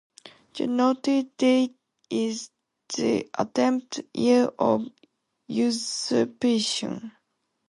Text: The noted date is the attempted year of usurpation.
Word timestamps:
The 0.55 0.65
noted 0.65 1.37
date 1.37 1.77
is 2.09 2.49
the 2.97 3.29
attempted 3.37 4.07
year 4.15 4.45
of 4.57 4.87
usurpation. 5.45 7.11